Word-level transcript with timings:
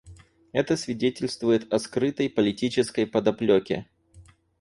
Это 0.51 0.77
свидетельствует 0.77 1.71
о 1.71 1.77
скрытой 1.77 2.27
политической 2.27 3.05
подоплеке. 3.05 3.85